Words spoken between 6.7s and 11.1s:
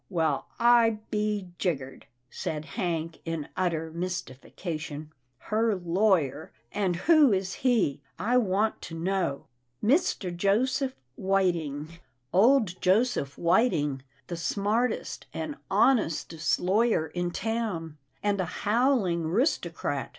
and who is he, I want to know? ""Mr. Joseph